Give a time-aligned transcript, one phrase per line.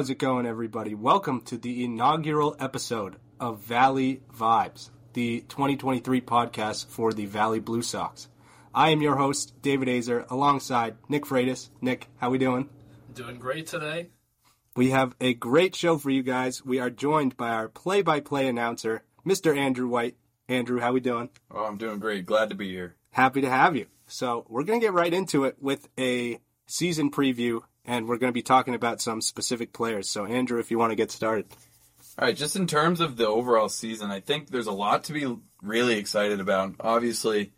[0.00, 0.94] How's it going, everybody?
[0.94, 7.82] Welcome to the inaugural episode of Valley Vibes, the 2023 podcast for the Valley Blue
[7.82, 8.26] Sox.
[8.74, 11.68] I am your host, David Azer, alongside Nick Freitas.
[11.82, 12.70] Nick, how we doing?
[13.12, 14.08] Doing great today.
[14.74, 16.64] We have a great show for you guys.
[16.64, 19.54] We are joined by our play-by-play announcer, Mr.
[19.54, 20.16] Andrew White.
[20.48, 21.28] Andrew, how we doing?
[21.50, 22.24] Oh, I'm doing great.
[22.24, 22.96] Glad to be here.
[23.10, 23.84] Happy to have you.
[24.06, 28.30] So we're going to get right into it with a season preview, and we're going
[28.30, 30.08] to be talking about some specific players.
[30.08, 31.46] So, Andrew, if you want to get started.
[32.16, 35.12] All right, just in terms of the overall season, I think there's a lot to
[35.12, 36.76] be really excited about.
[36.78, 37.52] Obviously,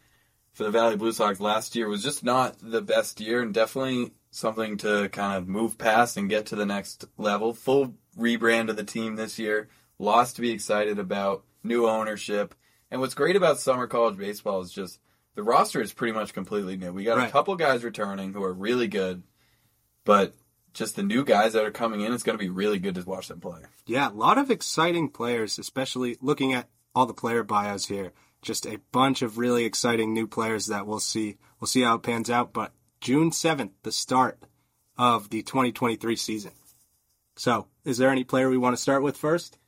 [0.54, 4.12] for the Valley Blue Sox, last year was just not the best year, and definitely
[4.30, 7.52] something to kind of move past and get to the next level.
[7.52, 12.54] Full rebrand of the team this year, lots to be excited about, new ownership.
[12.90, 14.98] And what's great about summer college baseball is just
[15.34, 16.92] the roster is pretty much completely new.
[16.92, 17.28] We got Right.
[17.28, 19.22] a couple guys returning who are really good,
[20.04, 20.34] but
[20.72, 23.02] just the new guys that are coming in, it's going to be really good to
[23.02, 23.60] watch them play.
[23.86, 28.12] Yeah, a lot of exciting players, especially looking at all the player bios here.
[28.40, 31.36] Just a bunch of really exciting new players that we'll see.
[31.60, 32.52] We'll see how it pans out.
[32.52, 34.42] But June 7th, the start
[34.98, 36.52] of the 2023 season.
[37.36, 39.58] So, is there any player we want to start with first?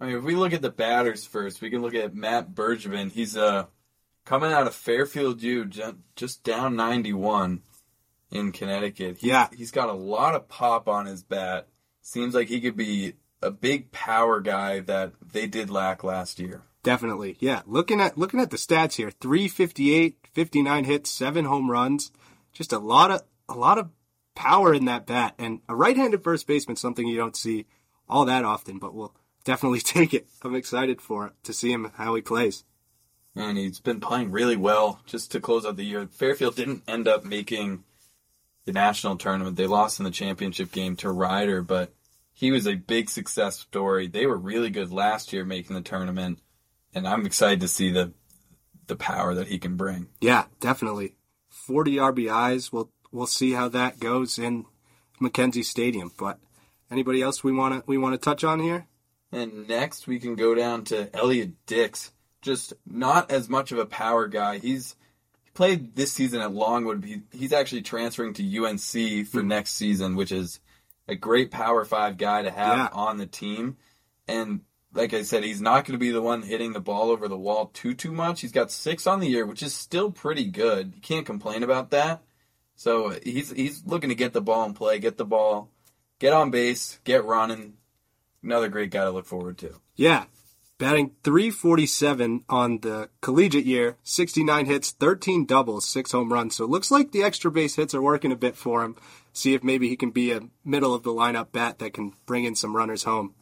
[0.00, 3.10] I mean, if we look at the batters first, we can look at Matt Bergevin.
[3.10, 3.66] He's uh
[4.24, 5.68] coming out of Fairfield U,
[6.14, 7.62] just down 91
[8.30, 9.16] in Connecticut.
[9.18, 9.48] He's, Yeah.
[9.56, 11.68] he's got a lot of pop on his bat.
[12.02, 16.62] Seems like he could be a big power guy that they did lack last year.
[16.82, 17.36] Definitely.
[17.40, 17.62] Yeah.
[17.66, 22.10] Looking at looking at the stats here, 358, 59 hits, 7 home runs.
[22.52, 23.90] Just a lot of a lot of
[24.34, 27.66] power in that bat and a right-handed first baseman something you don't see
[28.08, 30.28] all that often, but we'll definitely take it.
[30.42, 32.64] I'm excited for it to see him how he plays.
[33.34, 36.06] And he's been playing really well just to close out the year.
[36.10, 37.84] Fairfield didn't end up making
[38.68, 39.56] the national tournament.
[39.56, 41.94] They lost in the championship game to Rider, but
[42.34, 44.08] he was a big success story.
[44.08, 46.40] They were really good last year making the tournament,
[46.94, 48.12] and I'm excited to see the
[48.86, 50.08] the power that he can bring.
[50.20, 51.14] Yeah, definitely.
[51.48, 52.70] 40 RBIs.
[52.70, 54.66] We'll we'll see how that goes in
[55.18, 56.38] Mackenzie Stadium, but
[56.90, 58.86] anybody else we want to we want to touch on here?
[59.32, 62.12] And next we can go down to Elliot Dix.
[62.42, 64.58] Just not as much of a power guy.
[64.58, 64.94] He's
[65.48, 67.04] he played this season at Longwood.
[67.04, 69.48] He, he's actually transferring to UNC for hmm.
[69.48, 70.60] next season, which is
[71.06, 72.88] a great Power Five guy to have Yeah.
[72.92, 73.76] on the team.
[74.26, 74.60] And
[74.92, 77.36] like I said, he's not going to be the one hitting the ball over the
[77.36, 78.40] wall too too much.
[78.40, 80.92] He's got six on the year, which is still pretty good.
[80.94, 82.22] You can't complain about that.
[82.76, 85.70] So he's he's looking to get the ball and play, get the ball,
[86.18, 87.74] get on base, get running.
[88.42, 89.74] Another great guy to look forward to.
[89.96, 90.24] Yeah.
[90.78, 96.54] Batting 347 on the collegiate year, 69 hits, 13 doubles, 6 home runs.
[96.56, 98.94] So it looks like the extra base hits are working a bit for him.
[99.32, 102.44] See if maybe he can be a middle of the lineup bat that can bring
[102.44, 103.34] in some runners home.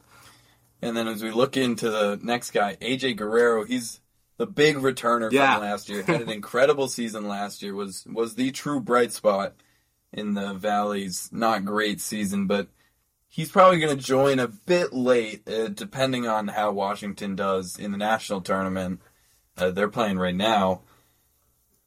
[0.80, 4.00] And then as we look into the next guy, AJ Guerrero, he's
[4.38, 5.54] the big returner Yeah.
[5.56, 6.02] from last year.
[6.04, 7.74] Had an incredible season last year.
[7.74, 9.54] Was was the true bright spot
[10.12, 12.68] in the Valley's not great season, but
[13.28, 17.92] he's probably going to join a bit late, uh, depending on how Washington does in
[17.92, 19.00] the national tournament.
[19.56, 20.82] Uh, they're playing right now.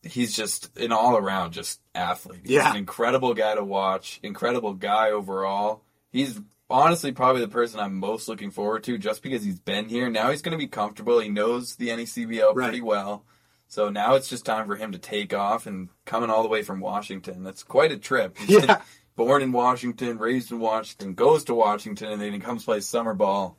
[0.02, 2.42] He's just an all around just athlete.
[2.44, 2.72] He's Yeah.
[2.72, 4.20] an incredible guy to watch.
[4.24, 5.84] Incredible guy overall.
[6.12, 6.40] He's
[6.70, 10.10] honestly probably the person I'm most looking forward to just because he's been here.
[10.10, 11.20] Now he's going to be comfortable.
[11.20, 12.68] He knows the NECBL Right.
[12.70, 13.26] pretty well.
[13.68, 16.64] So now it's just time for him to take off and coming all the way
[16.64, 17.44] from Washington.
[17.44, 18.38] That's quite a trip.
[18.38, 18.82] He's Yeah.
[19.20, 23.14] Born in Washington, raised in Washington, goes to Washington, and then he comes play summer
[23.14, 23.58] ball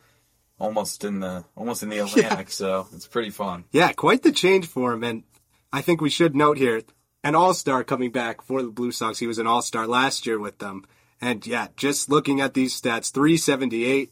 [0.59, 2.51] almost in the almost in the Atlantic.
[2.51, 3.65] So it's pretty fun.
[3.71, 5.05] Yeah, quite the change for him.
[5.05, 5.23] And
[5.71, 6.81] I think we should note here
[7.23, 9.19] an all star coming back for the Blue Sox.
[9.19, 10.87] He was an all star last year with them.
[11.21, 14.11] And yeah, just looking at these stats 378,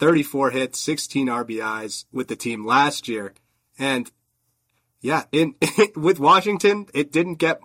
[0.00, 3.32] 34 hits, 16 RBIs with the team last year.
[3.78, 4.10] And
[5.00, 5.54] yeah, in
[5.94, 7.60] with Washington, it didn't get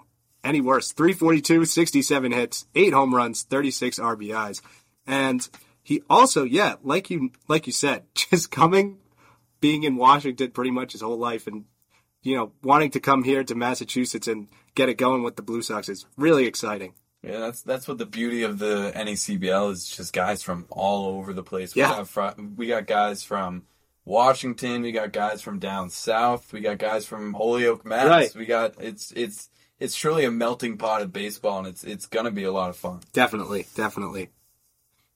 [0.46, 0.94] any worse.
[0.94, 4.62] 342, 67 hits, 8 home runs, 36 RBIs.
[5.06, 5.48] And
[5.84, 8.98] he also, yeah, like you like you said, just coming
[9.60, 11.66] being in Washington pretty much his whole life and
[12.22, 15.62] you know, wanting to come here to Massachusetts and get it going with the Blue
[15.62, 16.94] Sox is really exciting.
[17.22, 19.88] Yeah, that's that's what the beauty of the NECBL is.
[19.88, 21.76] Just guys from all over the place.
[21.76, 21.90] We Yeah.
[21.90, 23.64] got fr- we got guys from
[24.06, 24.82] Washington.
[24.84, 26.52] We got guys from down south.
[26.54, 28.08] We got guys from Holyoke, Mass.
[28.08, 28.36] Right.
[28.36, 29.50] We got it's it's
[29.80, 32.78] it's truly a melting pot of baseball, and it's it's gonna be a lot of
[32.78, 33.02] fun.
[33.14, 34.30] Definitely, definitely.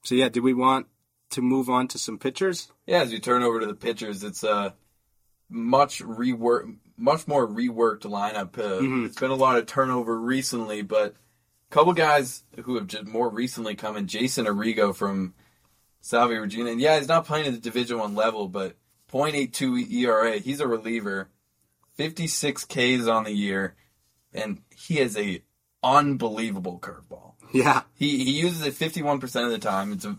[0.03, 0.88] So yeah, do we want
[1.31, 2.71] to move on to some pitchers?
[2.88, 4.73] Yeah, as you turn over to the pitchers, it's a
[5.50, 8.57] much rework, much more reworked lineup.
[8.57, 9.06] Uh, Mhm.
[9.06, 11.13] It's been a lot of turnover recently, but
[11.69, 14.07] a couple guys who have just more recently come in.
[14.07, 15.33] Jason Arrigo from
[16.01, 16.71] Salve Regina.
[16.71, 18.75] And yeah, he's not playing at the Division One level, but
[19.12, 20.38] 0.82 ERA.
[20.39, 21.29] He's a reliever.
[21.95, 23.75] 56 Ks on the year,
[24.33, 25.43] and he has a
[25.83, 27.33] unbelievable curveball.
[27.53, 27.83] Yeah.
[27.93, 29.93] He he uses it 51% of the time.
[29.93, 30.17] It's a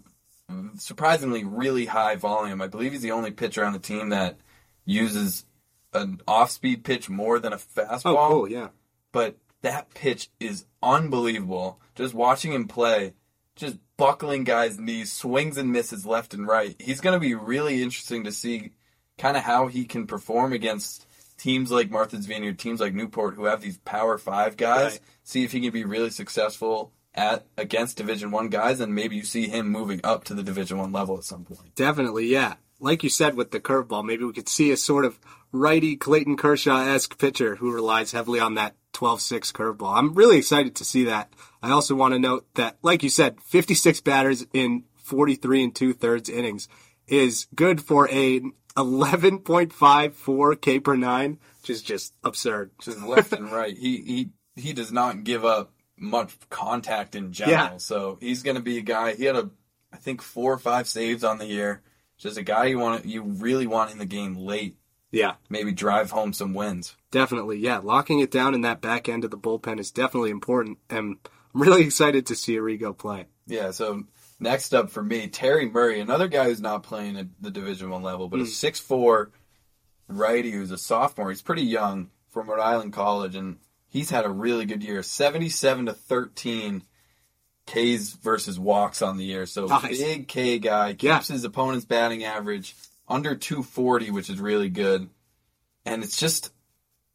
[0.77, 2.61] surprisingly really high volume.
[2.61, 4.39] I believe he's the only pitcher on the team that
[4.85, 5.45] uses
[5.93, 8.17] an off-speed pitch more than a fastball.
[8.17, 8.51] Oh, cool.
[8.51, 8.69] Yeah.
[9.13, 11.81] But that pitch is unbelievable.
[11.95, 13.15] Just watching him play,
[13.57, 16.75] just buckling guys' knees, swings and misses left and right.
[16.81, 18.73] He's going to be really interesting to see
[19.19, 21.07] kind of how he can perform against
[21.41, 24.93] teams like Martha's Vineyard, teams like Newport, who have these Power Five guys.
[24.93, 25.01] Right.
[25.25, 29.25] See if he can be really successful at against Division One guys, and maybe you
[29.25, 31.75] see him moving up to the Division One level at some point.
[31.75, 32.55] Definitely, yeah.
[32.79, 35.19] Like you said with the curveball, maybe we could see a sort of
[35.53, 39.97] righty Clayton Kershaw esque pitcher who relies heavily on that 12 6 curveball.
[39.97, 41.33] I'm really excited to see that.
[41.63, 45.93] I also want to note that, like you said, 56 batters in 43 and two
[45.93, 46.69] thirds innings
[47.07, 48.41] is good for a
[48.77, 52.71] 11.54 K per nine, which is just absurd.
[52.81, 53.77] just left and right.
[53.77, 57.73] He he he does not give up much contact in general.
[57.73, 57.77] Yeah.
[57.79, 59.15] So he's going to be a guy.
[59.15, 59.51] He had a,
[59.93, 61.83] I think four or five saves on the year.
[62.17, 64.77] Just a guy you want you really want in the game late.
[65.11, 65.35] Yeah.
[65.49, 66.97] Maybe drive home some wins.
[67.11, 67.79] Definitely, yeah.
[67.79, 71.17] Locking it down in that back end of the bullpen is definitely important, and
[71.55, 73.27] I'm really excited to see Arrigo play.
[73.47, 73.73] Yeah.
[73.73, 74.05] So
[74.41, 78.03] next up for me, Terry Murray, another guy who's not playing at the Division One
[78.03, 78.49] level, but a hmm.
[78.49, 79.31] six four
[80.09, 81.31] righty who's a sophomore.
[81.31, 83.59] He's pretty young from Rhode Island College, and
[83.89, 85.03] he's had a really good year.
[85.03, 86.83] Seventy seven to thirteen.
[87.67, 89.47] K's versus walks on the year.
[89.47, 89.99] So Nice.
[89.99, 91.35] big K guy keeps Yeah.
[91.35, 92.75] his opponent's batting average
[93.07, 95.09] under 240, which is really good.
[95.85, 96.53] And it's just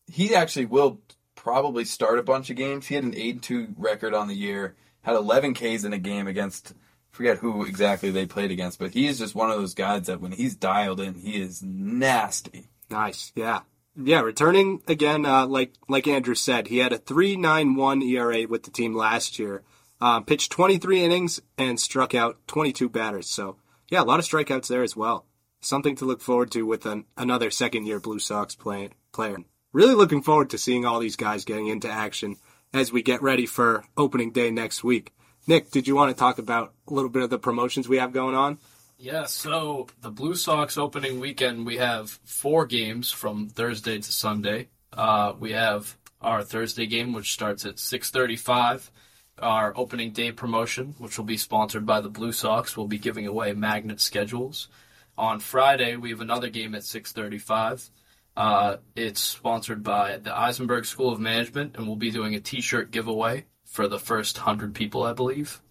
[0.07, 1.01] he actually will
[1.35, 2.87] probably start a bunch of games.
[2.87, 6.27] He had an 8 2 record on the year, had 11 Ks in a game
[6.27, 6.73] against
[7.15, 10.21] forget who exactly they played against, but he is just one of those guys that
[10.21, 12.67] when he's dialed in, he is nasty.
[12.89, 13.61] Nice, yeah,
[13.95, 14.21] yeah.
[14.21, 18.63] Returning again, uh, like like Andrew said, he had a three nine one ERA with
[18.63, 19.63] the team last year.
[20.01, 23.29] Uh, pitched 23 innings and struck out 22 batters.
[23.29, 23.55] So
[23.89, 25.25] yeah, a lot of strikeouts there as well.
[25.61, 29.37] Something to look forward to with an, another second year Blue Sox play, player.
[29.71, 32.35] Really looking forward to seeing all these guys getting into action
[32.73, 35.13] as we get ready for opening day next week.
[35.47, 38.11] Nick, did you want to talk about a little bit of the promotions we have
[38.11, 38.57] going on?
[38.97, 44.69] Yeah, so the Blue Sox opening weekend, we have four games from Thursday to Sunday.
[44.91, 48.89] Uh, we have our Thursday game, which starts at 6:35.
[49.37, 53.27] Our opening day promotion, which will be sponsored by the Blue Sox, will be giving
[53.27, 54.69] away magnet schedules.
[55.17, 57.91] On Friday, we have another game at 6:35.
[58.35, 62.91] Uh, it's sponsored by the Isenberg School of Management, and we'll be doing a T-shirt
[62.91, 63.45] giveaway
[63.75, 65.61] for the first hundred people, I believe.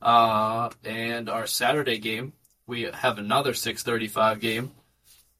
[0.00, 2.32] Uh, and our Saturday game,
[2.66, 4.72] we have another 6:35 game.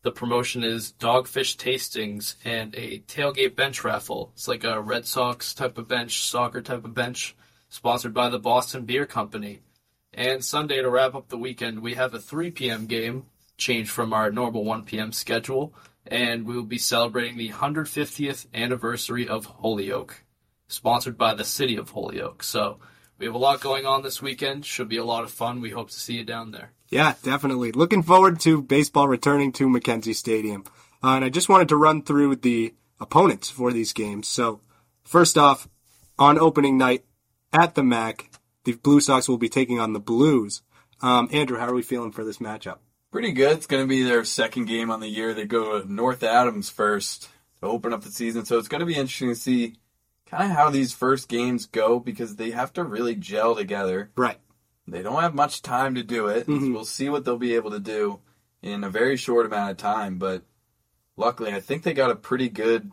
[0.03, 4.31] The promotion is dogfish tastings and a tailgate bench raffle.
[4.35, 7.35] It's like a Red Sox type of bench, soccer type of bench,
[7.69, 9.61] sponsored by the Boston Beer Company.
[10.13, 12.87] And Sunday to wrap up the weekend, we have a 3 p.m.
[12.87, 15.13] game, changed from our normal 1 p.m.
[15.13, 15.73] schedule,
[16.07, 20.25] and we will be celebrating the 150th anniversary of Holyoke,
[20.73, 22.43] sponsored by the city of Holyoke.
[22.43, 22.79] So
[23.19, 24.67] we have a lot going on this weekend.
[24.67, 25.61] Should be a lot of fun.
[25.61, 26.73] We hope to see you down there.
[26.89, 27.73] Yeah, definitely.
[27.73, 30.65] Looking forward to baseball returning to Mackenzie Stadium.
[31.03, 34.29] Uh, and I just wanted to run through the opponents for these games.
[34.29, 34.61] So,
[35.05, 35.69] first off,
[36.19, 37.05] on opening night
[37.53, 38.31] at the MAC,
[38.65, 40.63] the Blue Sox will be taking on the Blues.
[41.01, 42.79] Um, Andrew, how are we feeling for this matchup?
[43.11, 43.57] Pretty good.
[43.57, 45.35] It's going to be their second game on the year.
[45.35, 47.29] They go to North Adams first
[47.61, 48.45] to open up the season.
[48.45, 49.77] So it's going to be interesting to see
[50.33, 54.11] kind of how these first games go because they have to really gel together.
[54.17, 54.39] Right.
[54.89, 56.47] They don't have much time to do it.
[56.47, 56.73] Mhm.
[56.73, 58.19] We'll see what they'll be able to do
[58.63, 60.17] in a very short amount of time.
[60.19, 60.43] But
[61.17, 62.91] luckily, I think they got a pretty good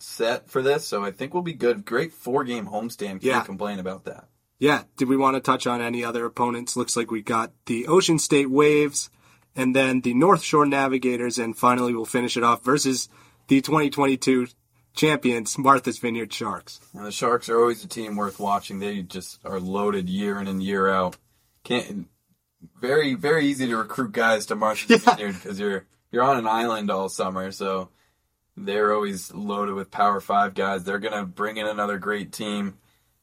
[0.00, 0.86] set for this.
[0.86, 1.84] So I think we'll be good.
[1.84, 3.20] Great four game homestand.
[3.20, 3.42] Can't Yeah.
[3.44, 4.28] complain about that.
[4.58, 4.84] Yeah.
[4.96, 6.74] Did we want to touch on any other opponents?
[6.76, 9.10] Looks like we got the Ocean State Waves
[9.54, 11.38] and then the North Shore Navigators.
[11.38, 13.08] And finally, we'll finish it off versus
[13.48, 14.46] the 2022
[14.94, 16.80] champions, Martha's Vineyard Sharks.
[16.94, 18.78] And the Sharks are always a team worth watching.
[18.78, 21.16] They just are loaded year in and year out.
[21.64, 22.08] Can't
[22.80, 25.14] very very easy to recruit guys to Martha's Yeah.
[25.16, 27.88] Vineyard because you're you're on an island all summer, so
[28.56, 30.84] they're always loaded with Power Five guys.
[30.84, 32.78] They're gonna bring in another great team.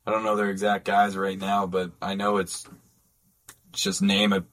[0.06, 2.68] I don't know their exact guys right now, but I know it's
[3.72, 4.44] just name a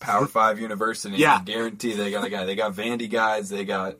[0.00, 1.16] Power Five university.
[1.16, 1.38] Yeah.
[1.40, 2.44] I guarantee they got a guy.
[2.44, 3.48] They got Vandy guys.
[3.50, 3.96] They got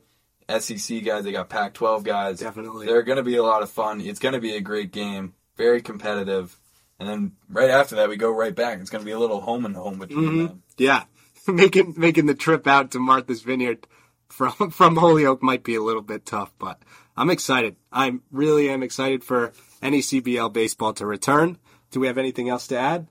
[0.48, 1.24] SEC guys.
[1.24, 2.40] They got Pac-12 guys.
[2.40, 2.86] Definitely.
[2.86, 4.00] They're going to be a lot of fun.
[4.00, 5.34] It's going to be a great game.
[5.56, 6.56] Very competitive.
[7.00, 8.78] and then right after that we go right back.
[8.80, 10.46] It's going to be a little home and home between Mhm.
[10.48, 10.62] them.
[10.78, 11.04] Yeah,
[11.48, 13.86] making making the trip out to Martha's Vineyard
[14.28, 16.80] from from Holyoke might be a little bit tough, but
[17.16, 17.76] I'm excited.
[17.92, 21.58] I really am excited for NECBL baseball to return.
[21.90, 23.06] Do we have anything else to add?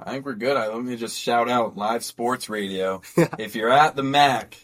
[0.00, 0.56] I think we're good.
[0.56, 3.02] I, let me just shout out live sports radio.
[3.38, 4.56] if you're at the MAC,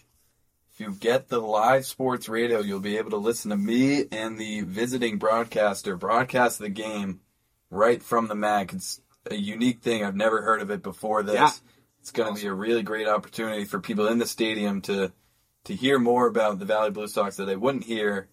[0.77, 4.37] if you get the live sports radio, you'll be able to listen to me and
[4.37, 7.21] the visiting broadcaster broadcast the game
[7.71, 8.75] right from the MAC.
[8.75, 10.05] It's a unique thing.
[10.05, 11.35] I've never heard of it before this.
[11.35, 11.51] Yeah.
[12.01, 15.13] It's going to be a really great opportunity for people in the stadium to
[15.65, 18.29] to hear more about the Valley Blue Sox that they wouldn't hear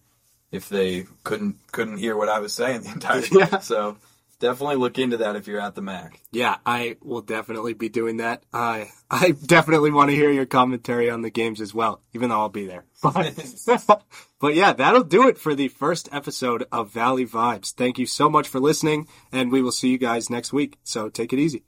[0.52, 3.38] if they couldn't couldn't hear what I was saying the entire time.
[3.38, 3.58] Yeah.
[3.60, 3.96] So
[4.38, 6.20] definitely look into that if you're at the MAC.
[6.32, 8.42] Yeah, I will definitely be doing that.
[8.52, 12.40] I I definitely want to hear your commentary on the games as well, even though
[12.40, 12.84] I'll be there.
[13.02, 13.34] But,
[14.40, 17.72] but yeah, that'll do it for the first episode of Valley Vibes.
[17.72, 20.78] Thank you so much for listening, and we will see you guys next week.
[20.84, 21.64] So take it easy.